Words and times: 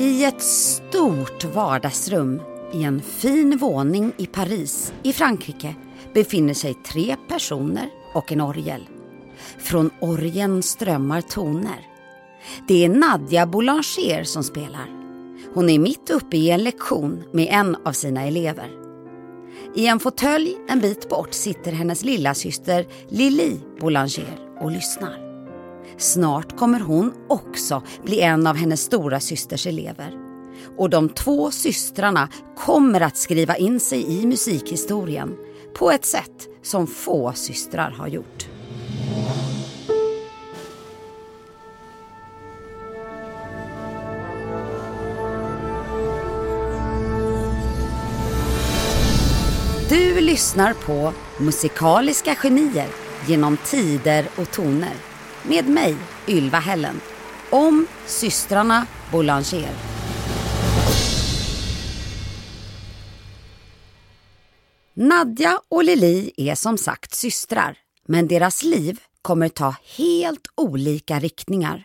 I 0.00 0.24
ett 0.24 0.42
stort 0.42 1.44
vardagsrum 1.44 2.42
i 2.72 2.82
en 2.82 3.02
fin 3.02 3.56
våning 3.56 4.12
i 4.16 4.26
Paris 4.26 4.92
i 5.02 5.12
Frankrike 5.12 5.74
befinner 6.14 6.54
sig 6.54 6.74
tre 6.74 7.16
personer 7.28 7.88
och 8.14 8.32
en 8.32 8.40
orgel. 8.40 8.88
Från 9.58 9.90
orgeln 10.00 10.62
strömmar 10.62 11.20
toner. 11.20 11.86
Det 12.68 12.84
är 12.84 12.88
Nadia 12.88 13.46
Boulanger 13.46 14.24
som 14.24 14.42
spelar. 14.44 14.86
Hon 15.54 15.70
är 15.70 15.78
mitt 15.78 16.10
uppe 16.10 16.36
i 16.36 16.50
en 16.50 16.64
lektion 16.64 17.22
med 17.32 17.48
en 17.50 17.76
av 17.84 17.92
sina 17.92 18.26
elever. 18.26 18.70
I 19.76 19.86
en 19.86 20.00
fåtölj 20.00 20.56
en 20.68 20.80
bit 20.80 21.08
bort 21.08 21.34
sitter 21.34 21.72
hennes 21.72 22.04
lilla 22.04 22.34
syster 22.34 22.86
Lili 23.08 23.60
Boulanger 23.80 24.38
och 24.60 24.70
lyssnar. 24.70 25.29
Snart 26.00 26.56
kommer 26.56 26.80
hon 26.80 27.12
också 27.28 27.82
bli 28.04 28.20
en 28.20 28.46
av 28.46 28.56
hennes 28.56 28.80
stora 28.80 29.20
systers 29.20 29.66
elever. 29.66 30.14
Och 30.76 30.90
de 30.90 31.08
två 31.08 31.50
systrarna 31.50 32.28
kommer 32.56 33.00
att 33.00 33.16
skriva 33.16 33.56
in 33.56 33.80
sig 33.80 34.20
i 34.20 34.26
musikhistorien 34.26 35.36
på 35.78 35.90
ett 35.90 36.04
sätt 36.04 36.48
som 36.62 36.86
få 36.86 37.32
systrar 37.32 37.90
har 37.90 38.08
gjort. 38.08 38.48
Du 49.88 50.20
lyssnar 50.20 50.74
på 50.74 51.12
Musikaliska 51.38 52.34
genier 52.34 52.88
genom 53.26 53.56
tider 53.56 54.26
och 54.36 54.50
toner 54.50 55.09
med 55.42 55.68
mig, 55.68 55.96
Ylva 56.28 56.58
Hellen, 56.58 57.00
om 57.50 57.86
systrarna 58.06 58.86
Boulanger. 59.12 59.70
Nadja 64.94 65.60
och 65.68 65.84
Lili 65.84 66.32
är 66.36 66.54
som 66.54 66.78
sagt 66.78 67.14
systrar, 67.14 67.78
men 68.08 68.28
deras 68.28 68.62
liv 68.62 69.00
kommer 69.22 69.48
ta 69.48 69.74
helt 69.96 70.46
olika 70.56 71.18
riktningar. 71.18 71.84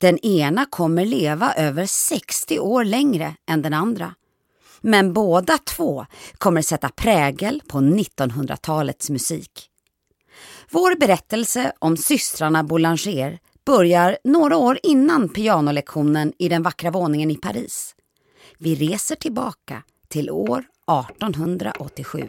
Den 0.00 0.18
ena 0.18 0.66
kommer 0.66 1.04
leva 1.04 1.54
över 1.54 1.86
60 1.86 2.58
år 2.58 2.84
längre 2.84 3.36
än 3.50 3.62
den 3.62 3.74
andra. 3.74 4.14
Men 4.80 5.12
båda 5.12 5.58
två 5.58 6.06
kommer 6.38 6.62
sätta 6.62 6.88
prägel 6.88 7.62
på 7.68 7.78
1900-talets 7.78 9.10
musik. 9.10 9.69
Vår 10.72 10.96
berättelse 10.96 11.72
om 11.78 11.96
systrarna 11.96 12.64
Boulanger 12.64 13.38
börjar 13.66 14.18
några 14.24 14.56
år 14.56 14.78
innan 14.82 15.28
pianolektionen 15.28 16.32
i 16.38 16.48
den 16.48 16.62
vackra 16.62 16.90
våningen 16.90 17.30
i 17.30 17.36
Paris. 17.36 17.94
Vi 18.58 18.74
reser 18.74 19.16
tillbaka 19.16 19.82
till 20.08 20.30
år 20.30 20.64
1887. 20.88 22.28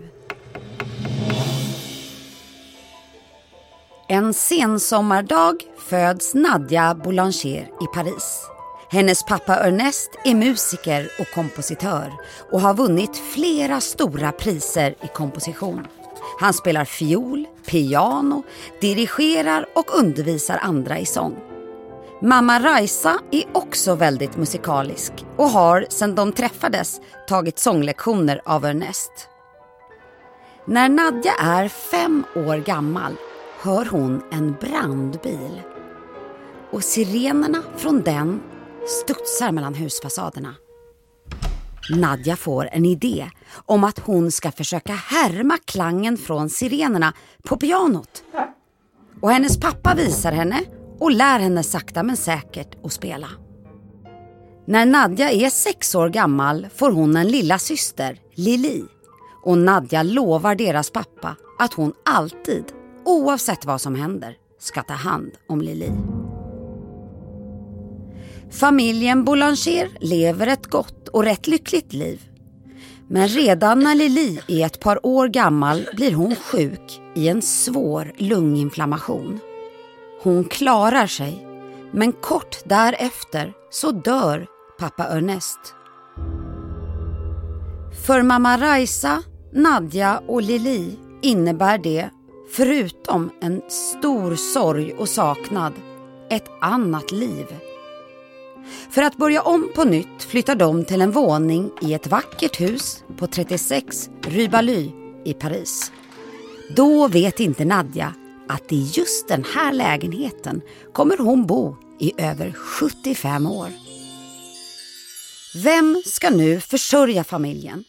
En 4.08 4.34
sensommardag 4.34 5.56
föds 5.90 6.34
Nadia 6.34 6.96
Boulanger 6.96 7.70
i 7.82 7.96
Paris. 7.96 8.42
Hennes 8.92 9.24
pappa 9.24 9.56
Ernest 9.56 10.10
är 10.26 10.36
musiker 10.36 11.10
och 11.20 11.28
kompositör 11.34 12.14
och 12.52 12.62
har 12.62 12.74
vunnit 12.74 13.18
flera 13.18 13.82
stora 13.82 14.32
priser 14.32 14.92
i 14.92 15.08
komposition. 15.14 15.88
Han 16.40 16.54
spelar 16.54 16.86
fiol, 16.86 17.48
piano, 17.66 18.44
dirigerar 18.82 19.66
och 19.76 20.00
undervisar 20.00 20.58
andra 20.58 21.00
i 21.00 21.06
sång. 21.06 21.36
Mamma 22.22 22.60
Raisa 22.60 23.20
är 23.32 23.44
också 23.54 23.96
väldigt 23.96 24.38
musikalisk 24.38 25.14
och 25.38 25.50
har 25.50 25.86
sedan 25.90 26.16
de 26.16 26.32
träffades 26.32 27.02
tagit 27.28 27.60
sånglektioner 27.60 28.42
av 28.46 28.66
Ernest. 28.66 29.12
När 30.66 30.90
Nadja 30.90 31.34
är 31.40 31.68
fem 31.68 32.24
år 32.36 32.58
gammal 32.58 33.16
hör 33.62 33.86
hon 33.86 34.24
en 34.32 34.56
brandbil 34.62 35.62
och 36.72 36.84
sirenerna 36.84 37.64
från 37.78 38.02
den 38.02 38.42
studsar 38.88 39.52
mellan 39.52 39.74
husfasaderna. 39.74 40.56
Nadja 41.90 42.36
får 42.36 42.70
en 42.72 42.86
idé 42.86 43.30
om 43.66 43.84
att 43.84 44.00
hon 44.00 44.32
ska 44.32 44.52
försöka 44.52 44.94
härma 44.94 45.58
klangen 45.66 46.18
från 46.18 46.50
sirenerna 46.50 47.14
på 47.44 47.58
pianot. 47.58 48.24
Och 49.22 49.32
hennes 49.32 49.60
pappa 49.60 49.96
visar 49.96 50.32
henne 50.32 50.64
och 51.00 51.12
lär 51.12 51.40
henne 51.40 51.64
sakta 51.64 52.04
men 52.04 52.18
säkert 52.18 52.86
att 52.86 52.94
spela. 52.94 53.28
När 54.66 54.86
Nadja 54.86 55.32
är 55.32 55.50
sex 55.50 55.96
år 55.96 56.10
gammal 56.10 56.68
får 56.76 56.92
hon 56.92 57.18
en 57.18 57.28
lilla 57.28 57.60
syster, 57.60 58.20
Lili. 58.36 58.84
Och 59.44 59.58
Nadja 59.58 60.04
lovar 60.04 60.56
deras 60.56 60.92
pappa 60.92 61.36
att 61.60 61.74
hon 61.74 61.94
alltid, 62.06 62.64
oavsett 63.06 63.66
vad 63.66 63.82
som 63.82 63.96
händer, 63.96 64.36
ska 64.60 64.84
ta 64.84 64.94
hand 64.94 65.32
om 65.48 65.62
Lili. 65.62 65.92
Familjen 68.52 69.24
Boulanger 69.26 69.90
lever 70.00 70.48
ett 70.48 70.68
gott 70.68 71.08
och 71.08 71.24
rätt 71.24 71.48
lyckligt 71.48 71.94
liv. 71.94 72.22
Men 73.08 73.28
redan 73.28 73.80
när 73.80 73.96
Lili 73.96 74.40
är 74.48 74.66
ett 74.66 74.80
par 74.80 75.06
år 75.06 75.28
gammal 75.28 75.90
blir 75.94 76.14
hon 76.14 76.36
sjuk 76.36 77.02
i 77.16 77.28
en 77.28 77.42
svår 77.42 78.14
lunginflammation. 78.18 79.40
Hon 80.24 80.44
klarar 80.44 81.08
sig, 81.08 81.48
men 81.92 82.12
kort 82.12 82.58
därefter 82.66 83.54
så 83.70 83.92
dör 83.92 84.48
pappa 84.80 85.04
Ernest. 85.08 85.60
För 88.06 88.22
mamma 88.22 88.58
Raisa, 88.58 89.24
Nadja 89.54 90.22
och 90.28 90.42
Lili 90.42 90.98
innebär 91.22 91.78
det, 91.78 92.10
förutom 92.52 93.32
en 93.42 93.62
stor 93.70 94.36
sorg 94.36 94.94
och 94.94 95.10
saknad, 95.10 95.74
ett 96.30 96.50
annat 96.62 97.12
liv. 97.12 97.46
För 98.90 99.02
att 99.02 99.18
börja 99.18 99.42
om 99.42 99.72
på 99.76 99.84
nytt 99.84 100.24
flyttar 100.24 100.56
de 100.56 100.86
till 100.86 101.02
en 101.02 101.12
våning 101.12 101.72
i 101.82 101.94
ett 101.94 102.08
vackert 102.08 102.62
hus 102.62 103.04
på 103.18 103.28
36 103.28 104.10
Rue 104.24 104.50
Baly 104.50 104.92
i 105.26 105.34
Paris. 105.34 105.92
Då 106.76 107.08
vet 107.08 107.40
inte 107.40 107.66
Nadja 107.66 108.14
att 108.48 108.72
i 108.72 108.92
just 108.94 109.28
den 109.28 109.46
här 109.56 109.74
lägenheten 109.74 110.62
kommer 110.94 111.18
hon 111.18 111.46
bo 111.46 111.76
i 112.00 112.14
över 112.18 112.52
75 112.52 113.48
år. 113.48 113.70
Vem 115.56 116.02
ska 116.06 116.30
nu 116.30 116.60
försörja 116.60 117.24
familjen? 117.24 117.84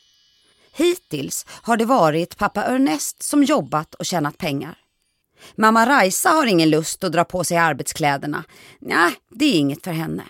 Hittills 0.72 1.47
har 1.49 1.76
det 1.76 1.84
varit 1.84 2.37
pappa 2.37 2.64
Ernest 2.64 3.22
som 3.22 3.44
jobbat 3.44 3.94
och 3.94 4.06
tjänat 4.06 4.38
pengar. 4.38 4.78
Mamma 5.54 5.87
Raisa 5.87 6.28
har 6.28 6.47
ingen 6.47 6.70
lust 6.70 7.04
att 7.04 7.12
dra 7.12 7.25
på 7.25 7.44
sig 7.44 7.56
arbetskläderna. 7.56 8.44
Nej, 8.81 9.12
det 9.31 9.44
är 9.44 9.59
inget 9.59 9.84
för 9.84 9.91
henne. 9.91 10.22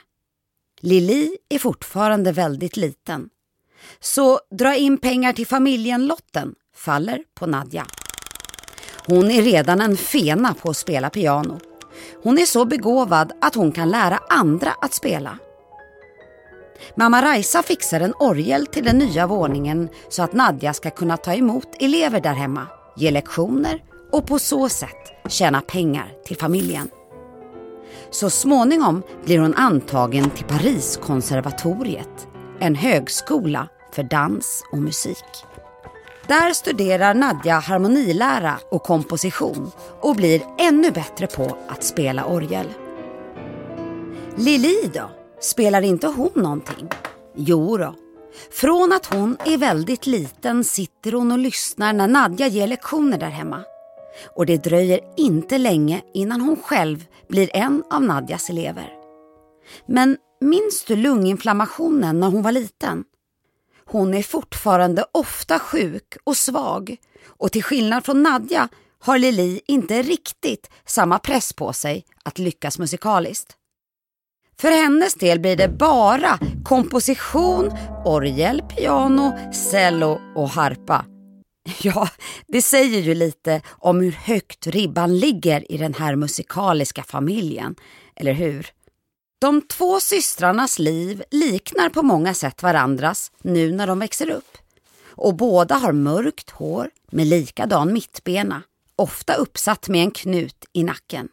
Lili 0.84 1.37
är 1.48 1.59
fortfarande 1.59 2.32
väldigt 2.32 2.76
liten. 2.76 3.28
Så 4.00 4.41
dra 4.59 4.76
in 4.76 4.98
pengar 4.98 5.32
till 5.32 5.47
familjen-lotten 5.47 6.54
faller 6.76 7.22
på 7.34 7.47
Nadja. 7.47 7.87
Hon 9.06 9.31
är 9.31 9.43
redan 9.43 9.81
en 9.81 9.97
fena 9.97 10.54
på 10.54 10.70
att 10.70 10.76
spela 10.76 11.10
piano. 11.10 11.60
Hon 12.22 12.38
är 12.38 12.47
så 12.47 12.65
begåvad 12.65 13.32
att 13.41 13.54
hon 13.54 13.72
kan 13.72 13.91
lära 13.91 14.19
andra 14.28 14.72
att 14.81 14.94
spela. 14.94 15.38
Mamma 16.97 17.22
Raisa 17.22 17.62
fixar 17.62 18.00
en 18.00 18.14
orgel 18.19 18.66
till 18.66 18.84
den 18.84 18.99
nya 18.99 19.26
våningen 19.26 19.88
så 20.09 20.22
att 20.22 20.32
Nadja 20.32 20.75
ska 20.75 20.91
kunna 20.91 21.16
ta 21.16 21.34
emot 21.34 21.69
elever 21.81 22.20
där 22.20 22.34
hemma, 22.34 22.66
ge 22.97 23.10
lektioner 23.10 23.82
och 24.12 24.26
på 24.26 24.38
så 24.38 24.69
sätt 24.69 25.12
tjäna 25.28 25.60
pengar 25.60 26.12
till 26.25 26.37
familjen. 26.37 26.88
Så 28.10 28.30
småningom 28.30 29.03
blir 29.25 29.38
hon 29.38 29.54
antagen 29.54 30.31
till 30.31 30.44
Pariskonservatoriet, 30.44 32.28
en 32.61 32.75
högskola 32.75 33.69
för 33.93 34.02
dans 34.02 34.64
och 34.72 34.78
musik. 34.78 35.44
Där 36.26 36.52
studerar 36.52 37.14
Nadja 37.14 37.58
harmonilära 37.58 38.58
och 38.70 38.82
komposition 38.82 39.70
och 40.00 40.17
blir 40.17 40.43
ännu 40.58 40.90
bättre 40.90 41.26
på 41.26 41.56
att 41.69 41.84
spela 41.84 42.25
orgel. 42.25 42.67
Lili 44.37 44.90
då? 44.94 45.11
Spelar 45.40 45.82
inte 45.82 46.06
hon 46.06 46.31
någonting? 46.34 46.88
Jo 47.37 47.76
då. 47.76 47.94
Från 48.50 48.93
att 48.93 49.06
hon 49.06 49.37
är 49.44 49.56
väldigt 49.56 50.06
liten 50.06 50.64
sitter 50.64 51.12
hon 51.12 51.32
och 51.32 51.38
lyssnar 51.38 51.93
när 51.93 52.08
Nadja 52.08 52.46
ger 52.46 52.67
lektioner 52.67 53.19
där 53.19 53.31
hemma. 53.31 53.64
Och 54.37 54.46
det 54.46 54.64
dröjer 54.64 55.00
inte 55.17 55.58
länge 55.58 56.02
innan 56.14 56.40
hon 56.40 56.56
själv 56.56 57.05
blir 57.32 57.50
en 57.56 57.84
av 57.90 58.02
Nadjas 58.02 58.50
elever. 58.50 58.93
Men 59.87 60.17
minns 60.40 60.84
du 60.84 60.96
lunginflammationen 60.96 62.20
när 62.20 62.29
hon 62.31 62.43
var 62.43 62.52
liten? 62.52 63.05
Hon 63.84 64.14
är 64.14 64.23
fortfarande 64.23 65.05
ofta 65.12 65.58
sjuk 65.58 66.17
och 66.25 66.37
svag 66.37 66.96
och 67.26 67.52
till 67.52 67.62
skillnad 67.62 68.05
från 68.05 68.23
Nadja 68.23 68.69
har 68.99 69.19
Lili 69.19 69.61
inte 69.67 70.02
riktigt 70.02 70.70
samma 70.87 71.19
press 71.19 71.52
på 71.52 71.73
sig 71.73 72.05
att 72.23 72.38
lyckas 72.38 72.79
musikaliskt. 72.79 73.56
För 74.61 74.70
hennes 74.70 75.14
del 75.14 75.40
blir 75.40 75.56
det 75.56 75.69
bara 75.69 76.38
komposition, 76.64 77.70
orgel, 78.05 78.62
piano, 78.62 79.52
cello 79.52 80.20
och 80.34 80.49
harpa. 80.49 81.12
Ja, 81.82 82.09
det 82.47 82.62
säger 82.62 83.00
ju 83.00 83.14
lite 83.14 83.62
om 83.69 84.00
hur 84.00 84.12
högt 84.12 84.67
ribban 84.67 85.19
ligger 85.19 85.73
i 85.73 85.76
den 85.76 85.94
här 85.94 86.17
musikaliska 86.17 87.03
familjen, 87.03 87.75
eller 88.17 88.32
hur? 88.32 88.73
De 89.41 89.62
två 89.62 90.00
systrarnas 90.00 90.79
liv 90.79 91.23
liknar 91.31 91.88
på 91.88 92.03
många 92.03 92.35
sätt 92.35 92.62
varandras 92.62 93.32
nu 93.43 93.73
när 93.73 93.87
de 93.87 93.99
växer 93.99 94.31
upp. 94.31 94.59
Och 95.05 95.37
båda 95.37 95.75
har 95.75 95.93
mörkt 95.93 96.50
hår 96.50 96.91
med 97.11 97.26
likadan 97.26 97.93
mittbena, 97.93 98.62
ofta 98.97 99.35
uppsatt 99.35 99.88
med 99.88 100.03
en 100.03 100.11
knut 100.11 100.65
i 100.73 100.85
nacken. 100.85 101.29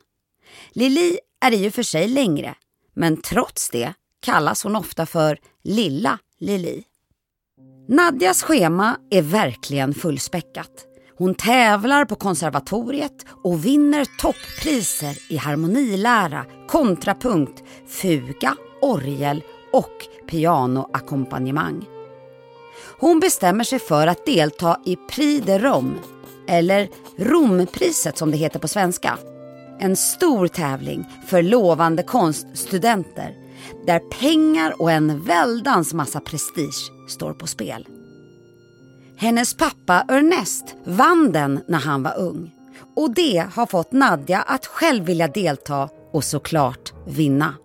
Lili 0.71 1.19
är 1.41 1.51
i 1.51 1.69
och 1.69 1.73
för 1.73 1.83
sig 1.83 2.07
längre, 2.07 2.55
men 2.93 3.21
trots 3.21 3.69
det 3.69 3.93
kallas 4.19 4.63
hon 4.63 4.75
ofta 4.75 5.05
för 5.05 5.39
Lilla 5.63 6.19
Lili. 6.39 6.83
Nadjas 7.91 8.43
schema 8.43 8.97
är 9.09 9.21
verkligen 9.21 9.93
fullspäckat. 9.93 10.71
Hon 11.17 11.35
tävlar 11.35 12.05
på 12.05 12.15
konservatoriet 12.15 13.25
och 13.43 13.65
vinner 13.65 14.05
toppriser 14.19 15.17
i 15.29 15.37
harmonilära, 15.37 16.45
kontrapunkt, 16.67 17.63
fuga, 17.87 18.55
orgel 18.81 19.43
och 19.73 19.91
pianoackompanjemang. 20.27 21.85
Hon 22.99 23.19
bestämmer 23.19 23.63
sig 23.63 23.79
för 23.79 24.07
att 24.07 24.25
delta 24.25 24.79
i 24.85 24.95
Prix 24.95 25.45
de 25.45 25.59
Rome, 25.59 25.95
eller 26.47 26.89
Rompriset 27.17 28.17
som 28.17 28.31
det 28.31 28.37
heter 28.37 28.59
på 28.59 28.67
svenska. 28.67 29.17
En 29.79 29.95
stor 29.95 30.47
tävling 30.47 31.05
för 31.27 31.43
lovande 31.43 32.03
konststudenter 32.03 33.35
där 33.85 33.99
pengar 33.99 34.81
och 34.81 34.91
en 34.91 35.23
väldans 35.23 35.93
massa 35.93 36.19
prestige 36.19 36.98
står 37.09 37.33
på 37.33 37.47
spel. 37.47 37.87
Hennes 39.17 39.53
pappa 39.53 40.05
Ernest 40.07 40.75
vann 40.83 41.31
den 41.31 41.63
när 41.67 41.79
han 41.79 42.03
var 42.03 42.17
ung 42.17 42.51
och 42.95 43.13
det 43.13 43.45
har 43.53 43.65
fått 43.65 43.91
Nadja 43.91 44.41
att 44.41 44.65
själv 44.65 45.05
vilja 45.05 45.27
delta 45.27 45.89
och 46.11 46.23
såklart 46.23 46.93
vinna. 47.07 47.55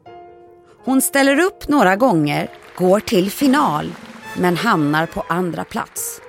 Hon 0.84 1.02
ställer 1.02 1.40
upp 1.40 1.68
några 1.68 1.96
gånger, 1.96 2.50
går 2.76 3.00
till 3.00 3.30
final 3.30 3.92
men 4.38 4.56
hamnar 4.56 5.06
på 5.06 5.24
andra 5.28 5.64
plats. 5.64 6.20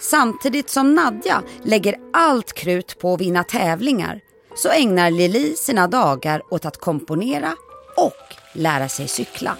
Samtidigt 0.00 0.70
som 0.70 0.94
Nadja 0.94 1.42
lägger 1.62 1.96
allt 2.12 2.52
krut 2.52 2.98
på 2.98 3.14
att 3.14 3.20
vinna 3.20 3.44
tävlingar 3.44 4.20
så 4.56 4.68
ägnar 4.68 5.10
Lili 5.10 5.56
sina 5.56 5.86
dagar 5.86 6.42
åt 6.50 6.64
att 6.64 6.80
komponera 6.80 7.52
och 7.96 8.34
lära 8.54 8.88
sig 8.88 9.08
cykla. 9.08 9.56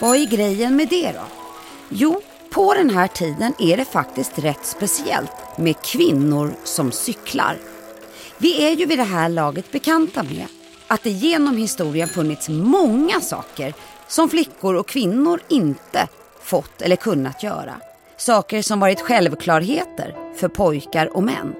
Vad 0.00 0.16
är 0.16 0.26
grejen 0.26 0.76
med 0.76 0.88
det 0.88 1.12
då? 1.12 1.37
Jo, 1.88 2.20
på 2.50 2.74
den 2.74 2.90
här 2.90 3.06
tiden 3.06 3.54
är 3.58 3.76
det 3.76 3.84
faktiskt 3.84 4.38
rätt 4.38 4.64
speciellt 4.66 5.58
med 5.58 5.82
kvinnor 5.82 6.54
som 6.64 6.92
cyklar. 6.92 7.58
Vi 8.38 8.64
är 8.64 8.70
ju 8.70 8.86
vid 8.86 8.98
det 8.98 9.04
här 9.04 9.28
laget 9.28 9.72
bekanta 9.72 10.22
med 10.22 10.46
att 10.86 11.02
det 11.02 11.10
genom 11.10 11.56
historien 11.56 12.08
funnits 12.08 12.48
många 12.48 13.20
saker 13.20 13.74
som 14.08 14.28
flickor 14.28 14.74
och 14.74 14.88
kvinnor 14.88 15.40
inte 15.48 16.08
fått 16.40 16.82
eller 16.82 16.96
kunnat 16.96 17.42
göra. 17.42 17.74
Saker 18.16 18.62
som 18.62 18.80
varit 18.80 19.00
självklarheter 19.00 20.14
för 20.36 20.48
pojkar 20.48 21.16
och 21.16 21.22
män. 21.22 21.54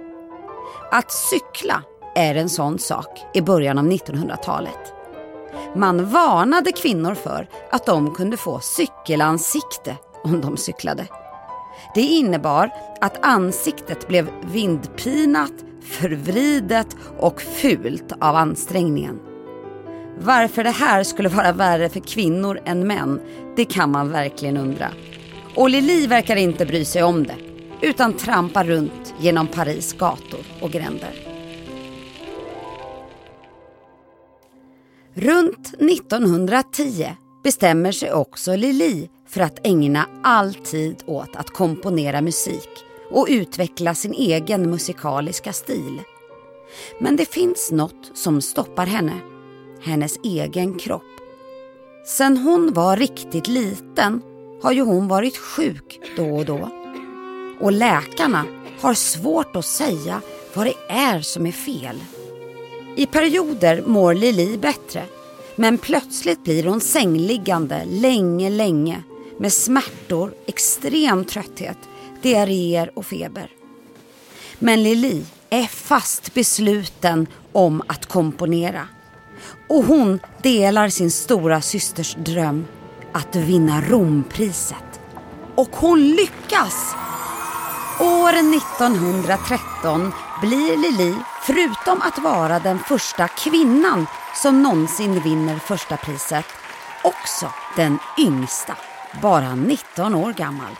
Att 0.91 1.13
cykla 1.13 1.83
är 2.15 2.35
en 2.35 2.49
sån 2.49 2.79
sak 2.79 3.21
i 3.35 3.41
början 3.41 3.79
av 3.79 3.85
1900-talet. 3.85 4.93
Man 5.77 6.11
varnade 6.11 6.73
kvinnor 6.73 7.15
för 7.15 7.49
att 7.71 7.87
de 7.87 8.15
kunde 8.15 8.37
få 8.37 8.61
cykelansikte 8.61 9.97
om 10.25 10.41
de 10.41 10.57
cyklade. 10.57 11.07
Det 11.95 12.01
innebar 12.01 12.71
att 13.01 13.25
ansiktet 13.25 14.09
blev 14.09 14.31
vindpinat, 14.53 15.53
förvridet 15.83 16.97
och 17.19 17.43
fult 17.43 18.13
av 18.21 18.37
ansträngningen. 18.37 19.21
Varför 20.21 20.65
det 20.65 20.71
här 20.71 21.05
skulle 21.05 21.29
vara 21.29 21.53
värre 21.53 21.89
för 21.89 22.01
kvinnor 22.01 22.61
än 22.65 22.87
män, 22.87 23.21
det 23.57 23.65
kan 23.65 23.91
man 23.91 24.11
verkligen 24.11 24.57
undra. 24.57 24.91
Och 25.55 25.71
Lili 25.71 26.07
verkar 26.07 26.37
inte 26.37 26.67
bry 26.67 26.85
sig 26.85 27.03
om 27.03 27.25
det, 27.25 27.37
utan 27.81 28.13
trampar 28.13 28.65
runt 28.65 29.15
genom 29.19 29.47
Paris 29.47 29.93
gator 29.93 30.41
och 30.61 30.71
gränder. 30.71 31.29
Runt 35.15 35.75
1910 35.75 37.17
bestämmer 37.45 37.93
sig 37.93 38.13
också 38.13 38.57
Lili 38.57 39.09
för 39.29 39.41
att 39.41 39.67
ägna 39.67 40.07
all 40.23 40.55
tid 40.55 41.03
åt 41.07 41.37
att 41.37 41.51
komponera 41.51 42.21
musik 42.21 42.69
och 43.11 43.27
utveckla 43.31 43.95
sin 43.95 44.13
egen 44.13 44.71
musikaliska 44.71 45.53
stil. 45.53 46.03
Men 47.01 47.17
det 47.17 47.33
finns 47.33 47.71
något 47.73 48.11
som 48.15 48.41
stoppar 48.41 48.87
henne. 48.87 49.21
Hennes 49.83 50.19
egen 50.25 50.79
kropp. 50.79 51.03
Sen 52.07 52.37
hon 52.37 52.73
var 52.73 52.97
riktigt 52.97 53.49
liten 53.49 54.23
har 54.63 54.73
ju 54.73 54.83
hon 54.83 55.09
varit 55.09 55.37
sjuk 55.37 56.01
då 56.17 56.37
och 56.37 56.45
då. 56.45 56.71
Och 57.61 57.73
läkarna 57.73 58.45
har 58.81 58.95
svårt 58.95 59.57
att 59.57 59.65
säga 59.65 60.21
vad 60.55 60.67
det 60.67 60.75
är 60.89 61.21
som 61.21 61.47
är 61.47 61.53
fel. 61.53 61.97
I 62.97 63.07
perioder 63.07 63.83
mår 63.87 64.15
Lili 64.15 64.59
bättre 64.59 65.03
men 65.57 65.79
plötsligt 65.79 66.45
blir 66.45 66.65
hon 66.65 66.81
sängliggande 66.81 67.85
länge, 67.85 68.51
länge 68.51 69.03
med 69.39 69.53
smärtor, 69.53 70.35
extrem 70.47 71.25
trötthet, 71.25 71.79
diarréer 72.23 72.91
och 72.95 73.07
feber. 73.07 73.51
Men 74.59 74.83
Lili 74.83 75.25
är 75.51 75.67
fast 75.67 76.35
besluten 76.35 77.27
om 77.53 77.83
att 77.87 78.07
komponera. 78.07 78.89
Och 79.69 79.85
hon 79.85 80.21
delar 80.43 80.89
sin 80.89 81.11
stora 81.11 81.61
systers 81.61 82.15
dröm 82.15 82.67
att 83.13 83.37
vinna 83.37 83.81
Rompriset. 83.81 85.01
Och 85.55 85.77
hon 85.77 86.11
lyckas! 86.11 86.95
År 88.01 88.33
1913 88.33 90.13
blir 90.41 90.77
Lili, 90.77 91.15
förutom 91.43 92.03
att 92.03 92.19
vara 92.19 92.59
den 92.59 92.79
första 92.79 93.29
kvinnan 93.29 94.07
som 94.43 94.63
någonsin 94.63 95.21
vinner 95.21 95.59
första 95.59 95.97
priset, 95.97 96.45
också 97.05 97.53
den 97.77 97.99
yngsta 98.19 98.77
bara 99.23 99.55
19 99.55 100.15
år 100.15 100.33
gammal. 100.33 100.73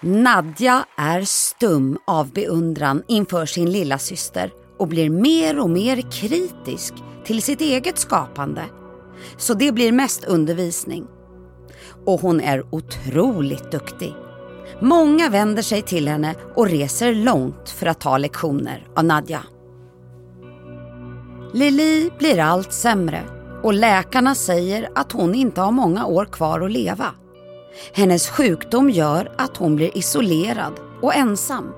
Nadja 0.00 0.84
är 0.96 1.22
stum 1.22 1.98
av 2.04 2.32
beundran 2.32 3.02
inför 3.08 3.46
sin 3.46 3.72
lilla 3.72 3.98
syster 3.98 4.52
och 4.78 4.88
blir 4.88 5.10
mer 5.10 5.58
och 5.58 5.70
mer 5.70 6.10
kritisk 6.10 6.94
till 7.24 7.42
sitt 7.42 7.60
eget 7.60 7.98
skapande. 7.98 8.64
Så 9.36 9.54
det 9.54 9.72
blir 9.72 9.92
mest 9.92 10.24
undervisning. 10.24 11.06
Och 12.06 12.20
hon 12.20 12.40
är 12.40 12.74
otroligt 12.74 13.70
duktig. 13.70 14.14
Många 14.80 15.28
vänder 15.28 15.62
sig 15.62 15.82
till 15.82 16.08
henne 16.08 16.34
och 16.54 16.68
reser 16.68 17.14
långt 17.14 17.70
för 17.70 17.86
att 17.86 18.00
ta 18.00 18.18
lektioner 18.18 18.86
av 18.96 19.04
Nadja. 19.04 19.42
Lili 21.52 22.10
blir 22.18 22.40
allt 22.40 22.72
sämre 22.72 23.35
och 23.62 23.74
läkarna 23.74 24.34
säger 24.34 24.88
att 24.94 25.12
hon 25.12 25.34
inte 25.34 25.60
har 25.60 25.72
många 25.72 26.06
år 26.06 26.24
kvar 26.24 26.60
att 26.60 26.70
leva. 26.70 27.06
Hennes 27.92 28.28
sjukdom 28.28 28.90
gör 28.90 29.32
att 29.38 29.56
hon 29.56 29.76
blir 29.76 29.98
isolerad 29.98 30.72
och 31.02 31.14
ensam. 31.14 31.72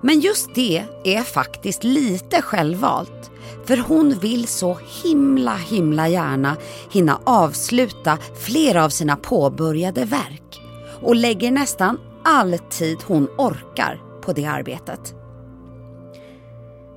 Men 0.00 0.20
just 0.20 0.54
det 0.54 0.84
är 1.04 1.22
faktiskt 1.22 1.84
lite 1.84 2.42
självvalt. 2.42 3.30
För 3.64 3.76
hon 3.76 4.18
vill 4.18 4.48
så 4.48 4.78
himla 5.02 5.56
himla 5.56 6.08
gärna 6.08 6.56
hinna 6.90 7.20
avsluta 7.24 8.18
flera 8.34 8.84
av 8.84 8.88
sina 8.88 9.16
påbörjade 9.16 10.04
verk 10.04 10.60
och 11.02 11.16
lägger 11.16 11.50
nästan 11.50 11.98
all 12.24 12.58
tid 12.58 12.98
hon 13.06 13.28
orkar 13.38 14.02
på 14.22 14.32
det 14.32 14.46
arbetet. 14.46 15.14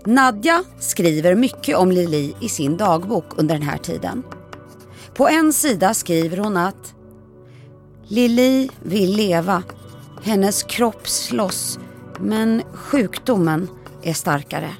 Nadja 0.10 0.64
skriver 0.80 1.36
mycket 1.36 1.78
om 1.78 1.92
Lili 1.92 2.36
i 2.40 2.50
sin 2.50 2.78
dagbok 2.78 3.26
under 3.38 3.56
den 3.56 3.64
här 3.64 3.78
tiden. 3.78 4.24
På 5.14 5.28
en 5.28 5.54
sida 5.54 5.94
skriver 5.94 6.38
hon 6.38 6.58
att 6.58 6.94
Lili 8.08 8.70
vill 8.84 9.16
leva. 9.16 9.64
Hennes 10.24 10.64
kropp 10.64 11.08
slåss, 11.08 11.80
men 12.20 12.62
sjukdomen 12.74 13.68
är 14.04 14.14
starkare. 14.14 14.76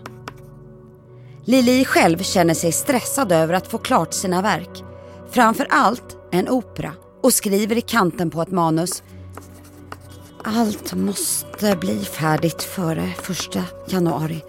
Lili 1.46 1.86
själv 1.86 2.18
känner 2.18 2.54
sig 2.54 2.72
stressad 2.72 3.32
över 3.32 3.54
att 3.54 3.68
få 3.68 3.78
klart 3.78 4.14
sina 4.14 4.42
verk. 4.42 4.84
Framför 5.32 5.68
allt 5.70 6.18
en 6.32 6.50
opera 6.50 6.94
och 7.24 7.34
skriver 7.34 7.78
i 7.78 7.82
kanten 7.82 8.30
på 8.30 8.42
ett 8.42 8.52
manus 8.52 9.04
allt 10.44 10.94
måste 10.94 11.76
bli 11.76 12.00
färdigt 12.00 12.64
före 12.64 13.14
första 13.22 13.64
januari. 13.88 14.44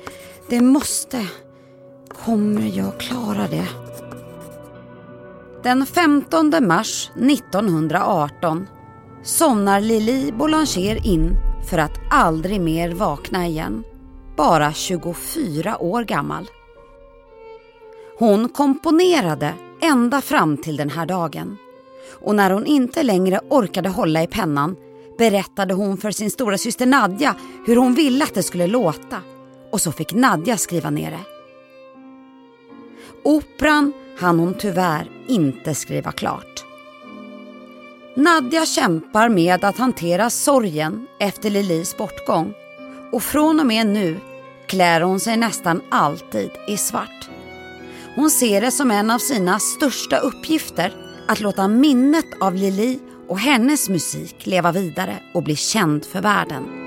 Det 0.50 0.60
måste. 0.60 1.26
Kommer 2.24 2.76
jag 2.76 3.00
klara 3.00 3.48
det? 3.50 3.68
Den 5.62 5.86
15 5.86 6.52
mars 6.60 7.10
1918 7.14 8.66
somnar 9.22 9.80
Lili 9.80 10.32
Boulanger 10.32 11.06
in 11.06 11.36
för 11.70 11.78
att 11.78 12.00
aldrig 12.10 12.60
mer 12.60 12.90
vakna 12.90 13.46
igen. 13.46 13.84
Bara 14.36 14.72
24 14.72 15.82
år 15.82 16.04
gammal. 16.04 16.50
Hon 18.18 18.48
komponerade 18.48 19.54
ända 19.82 20.20
fram 20.20 20.56
till 20.56 20.76
den 20.76 20.90
här 20.90 21.06
dagen. 21.06 21.56
Och 22.20 22.34
när 22.34 22.50
hon 22.50 22.66
inte 22.66 23.02
längre 23.02 23.40
orkade 23.50 23.88
hålla 23.88 24.22
i 24.22 24.26
pennan 24.26 24.76
berättade 25.18 25.74
hon 25.74 25.96
för 25.96 26.10
sin 26.10 26.30
stora 26.30 26.58
syster 26.58 26.86
Nadja 26.86 27.36
hur 27.66 27.76
hon 27.76 27.94
ville 27.94 28.24
att 28.24 28.34
det 28.34 28.42
skulle 28.42 28.66
låta. 28.66 29.16
Och 29.70 29.80
så 29.80 29.92
fick 29.92 30.12
Nadja 30.12 30.56
skriva 30.56 30.90
ner 30.90 31.10
det. 31.10 31.24
Operan 33.24 33.92
hann 34.18 34.38
hon 34.38 34.54
tyvärr 34.54 35.10
inte 35.28 35.74
skriva 35.74 36.12
klart. 36.12 36.64
Nadja 38.16 38.66
kämpar 38.66 39.28
med 39.28 39.64
att 39.64 39.78
hantera 39.78 40.30
sorgen 40.30 41.06
efter 41.20 41.50
Lilis 41.50 41.96
bortgång 41.96 42.54
och 43.12 43.22
från 43.22 43.60
och 43.60 43.66
med 43.66 43.86
nu 43.86 44.20
klär 44.66 45.00
hon 45.00 45.20
sig 45.20 45.36
nästan 45.36 45.82
alltid 45.90 46.50
i 46.68 46.76
svart. 46.76 47.28
Hon 48.14 48.30
ser 48.30 48.60
det 48.60 48.70
som 48.70 48.90
en 48.90 49.10
av 49.10 49.18
sina 49.18 49.58
största 49.58 50.18
uppgifter 50.18 50.94
att 51.28 51.40
låta 51.40 51.68
minnet 51.68 52.26
av 52.40 52.54
Lili 52.54 52.98
och 53.28 53.38
hennes 53.38 53.88
musik 53.88 54.46
leva 54.46 54.72
vidare 54.72 55.16
och 55.34 55.42
bli 55.42 55.56
känd 55.56 56.04
för 56.04 56.20
världen. 56.20 56.79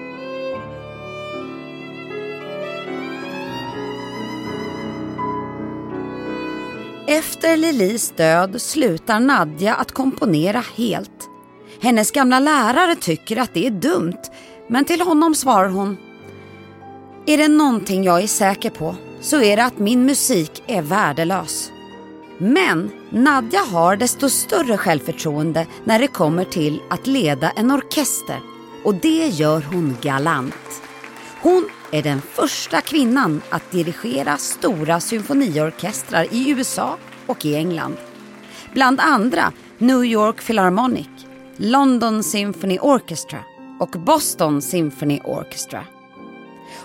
Efter 7.14 7.58
Lilis 7.58 8.12
död 8.12 8.62
slutar 8.62 9.20
Nadja 9.20 9.76
att 9.76 9.92
komponera 9.92 10.64
helt. 10.76 11.30
Hennes 11.82 12.12
gamla 12.12 12.40
lärare 12.40 12.96
tycker 12.96 13.38
att 13.38 13.54
det 13.54 13.68
är 13.68 13.72
dumt 13.72 14.22
men 14.68 14.86
till 14.86 15.02
honom 15.02 15.36
svarar 15.36 15.70
hon 15.70 15.98
Är 17.26 17.38
det 17.38 17.48
någonting 17.48 18.04
jag 18.04 18.24
är 18.24 18.28
säker 18.28 18.70
på 18.70 18.96
så 19.22 19.42
är 19.42 19.58
det 19.58 19.66
att 19.66 19.80
min 19.80 20.06
musik 20.06 20.64
är 20.68 20.82
värdelös. 20.82 21.72
Men 22.38 22.92
Nadja 23.10 23.60
har 23.60 23.96
desto 23.96 24.30
större 24.30 24.78
självförtroende 24.78 25.68
när 25.84 26.00
det 26.00 26.08
kommer 26.08 26.46
till 26.46 26.82
att 26.90 27.08
leda 27.08 27.50
en 27.50 27.72
orkester 27.72 28.40
och 28.84 28.96
det 28.96 29.28
gör 29.28 29.62
hon 29.62 29.98
galant. 30.02 30.82
Hon 31.42 31.70
är 31.94 32.04
den 32.04 32.22
första 32.22 32.82
kvinnan 32.82 33.42
att 33.50 33.72
dirigera 33.72 34.38
stora 34.38 35.00
symfoniorkestrar 35.00 36.28
i 36.32 36.50
USA 36.50 36.98
och 37.26 37.46
i 37.46 37.56
England. 37.56 37.98
Bland 38.74 39.00
andra 39.00 39.52
New 39.78 40.06
York 40.06 40.46
Philharmonic, 40.46 41.08
London 41.58 42.24
Symphony 42.24 42.80
Orchestra 42.80 43.40
och 43.80 43.90
Boston 43.90 44.62
Symphony 44.62 45.20
Orchestra. 45.24 45.86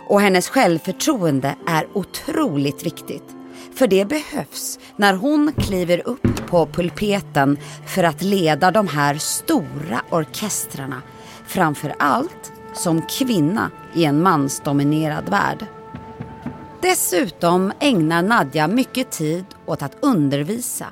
Och 0.07 0.21
hennes 0.21 0.49
självförtroende 0.49 1.57
är 1.67 1.87
otroligt 1.93 2.87
viktigt. 2.87 3.37
För 3.75 3.87
det 3.87 4.05
behövs 4.05 4.79
när 4.97 5.15
hon 5.15 5.53
kliver 5.53 6.09
upp 6.09 6.47
på 6.47 6.67
pulpeten 6.67 7.59
för 7.87 8.05
att 8.05 8.23
leda 8.23 8.71
de 8.71 8.89
här 8.89 9.15
stora 9.15 10.03
orkestrarna. 10.11 11.03
Framför 11.47 11.95
allt 11.99 12.53
som 12.79 13.03
kvinna 13.03 13.71
i 13.95 14.05
en 14.05 14.23
mansdominerad 14.23 15.29
värld. 15.29 15.67
Dessutom 16.83 17.73
ägnar 17.81 18.23
Nadja 18.23 18.69
mycket 18.69 19.11
tid 19.11 19.45
åt 19.67 19.83
att 19.83 19.97
undervisa 20.03 20.87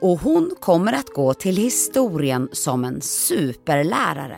och 0.00 0.20
hon 0.20 0.50
kommer 0.60 0.92
att 0.92 1.08
gå 1.08 1.34
till 1.34 1.56
historien 1.56 2.48
som 2.52 2.84
en 2.84 3.00
superlärare 3.00 4.36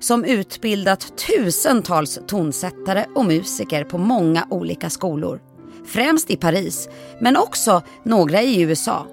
som 0.00 0.24
utbildat 0.24 1.26
tusentals 1.26 2.18
tonsättare 2.26 3.06
och 3.14 3.24
musiker 3.24 3.84
på 3.84 3.98
många 3.98 4.46
olika 4.50 4.90
skolor. 4.90 5.40
Främst 5.86 6.30
i 6.30 6.36
Paris, 6.36 6.88
men 7.20 7.36
också 7.36 7.82
några 8.04 8.42
i 8.42 8.60
USA. 8.60 9.06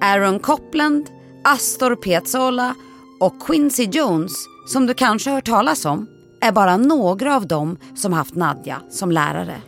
Aaron 0.00 0.38
Copland, 0.38 1.10
Astor 1.44 1.96
Piazzolla 1.96 2.74
och 3.20 3.46
Quincy 3.46 3.84
Jones, 3.84 4.32
som 4.66 4.86
du 4.86 4.94
kanske 4.94 5.30
hört 5.30 5.46
talas 5.46 5.84
om, 5.84 6.06
är 6.40 6.52
bara 6.52 6.76
några 6.76 7.36
av 7.36 7.46
dem 7.46 7.78
som 7.94 8.12
haft 8.12 8.34
Nadja 8.34 8.82
som 8.90 9.12
lärare. 9.12 9.62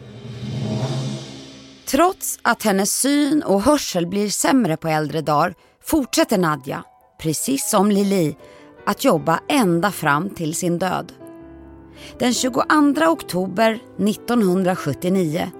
Trots 1.86 2.38
att 2.42 2.62
hennes 2.62 3.00
syn 3.00 3.42
och 3.42 3.62
hörsel 3.62 4.06
blir 4.06 4.28
sämre 4.28 4.76
på 4.76 4.88
äldre 4.88 5.20
dagar 5.20 5.54
fortsätter 5.84 6.38
Nadja, 6.38 6.84
precis 7.22 7.70
som 7.70 7.90
Lili, 7.90 8.36
att 8.86 9.04
jobba 9.04 9.40
ända 9.48 9.90
fram 9.90 10.30
till 10.30 10.54
sin 10.54 10.78
död. 10.78 11.12
Den 12.18 12.34
22 12.34 12.62
oktober 13.08 13.78
1979 13.98 15.50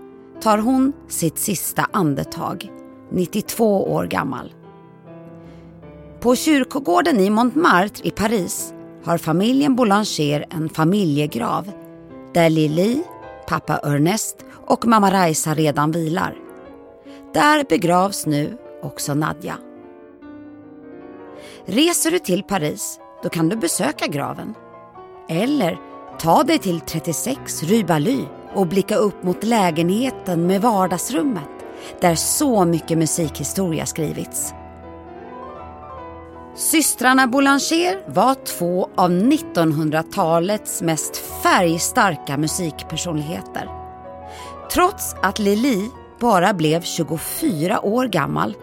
tar 0.41 0.59
hon 0.59 0.93
sitt 1.09 1.39
sista 1.39 1.87
andetag, 1.93 2.71
92 3.11 3.93
år 3.93 4.07
gammal. 4.07 4.53
På 6.21 6.37
kyrkogården 6.37 7.21
i 7.21 7.31
Montmartre 7.31 8.09
i 8.09 8.11
Paris 8.11 8.75
har 9.05 9.19
familjen 9.19 9.77
Boulanger 9.77 10.45
en 10.51 10.69
familjegrav 10.69 11.73
där 12.35 12.51
Lili, 12.51 13.03
pappa 13.49 13.79
Ernest 13.79 14.37
och 14.67 14.87
mamma 14.87 15.13
Raisa 15.13 15.55
redan 15.55 15.93
vilar. 15.93 16.37
Där 17.35 17.65
begravs 17.69 18.27
nu 18.27 18.59
också 18.83 19.15
Nadja. 19.15 19.59
Reser 21.65 22.11
du 22.11 22.19
till 22.19 22.43
Paris 22.43 22.99
då 23.23 23.29
kan 23.29 23.49
du 23.49 23.57
besöka 23.57 24.07
graven. 24.07 24.55
Eller 25.29 25.79
ta 26.19 26.43
dig 26.43 26.59
till 26.59 26.81
36 26.81 27.63
Rue 27.63 27.85
Baly 27.85 28.25
och 28.55 28.67
blicka 28.67 28.97
upp 28.97 29.23
mot 29.23 29.45
lägenheten 29.45 30.47
med 30.47 30.63
vardagsrummet 30.63 31.49
där 32.01 32.15
så 32.15 32.65
mycket 32.65 32.99
musikhistoria 32.99 33.87
skrivits. 33.87 34.55
Systrarna 36.55 37.27
Boulanger 37.27 38.11
var 38.11 38.35
två 38.35 38.89
av 38.97 39.11
1900-talets 39.11 40.83
mest 40.83 41.17
färgstarka 41.17 42.37
musikpersonligheter. 42.37 43.69
Trots 44.73 45.15
att 45.23 45.39
Lili 45.39 45.91
bara 46.21 46.55
blev 46.55 46.83
24 46.83 47.81
år 47.81 48.07
gammal 48.07 48.57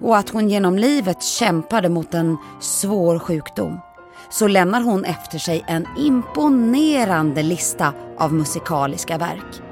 och 0.00 0.16
att 0.16 0.28
hon 0.30 0.48
genom 0.48 0.78
livet 0.78 1.22
kämpade 1.22 1.88
mot 1.88 2.14
en 2.14 2.36
svår 2.60 3.18
sjukdom 3.18 3.80
så 4.30 4.48
lämnar 4.48 4.80
hon 4.80 5.04
efter 5.04 5.38
sig 5.38 5.64
en 5.66 5.86
imponerande 5.98 7.42
lista 7.42 7.92
av 8.18 8.34
musikaliska 8.34 9.18
verk. 9.18 9.62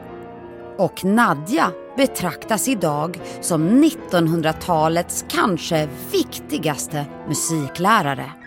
Och 0.78 1.04
Nadja 1.04 1.72
betraktas 1.96 2.68
idag 2.68 3.20
som 3.40 3.84
1900-talets 3.84 5.24
kanske 5.28 5.88
viktigaste 6.12 7.04
musiklärare. 7.28 8.45